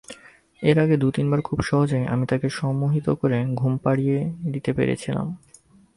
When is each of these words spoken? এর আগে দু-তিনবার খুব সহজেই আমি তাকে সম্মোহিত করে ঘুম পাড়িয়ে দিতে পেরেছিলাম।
এর 0.63 0.77
আগে 0.79 0.95
দু-তিনবার 0.97 1.41
খুব 1.41 1.59
সহজেই 1.61 2.05
আমি 2.05 2.25
তাকে 2.25 2.47
সম্মোহিত 2.49 3.07
করে 3.09 3.37
ঘুম 3.55 3.73
পাড়িয়ে 3.77 4.17
দিতে 4.51 4.71
পেরেছিলাম। 4.73 5.27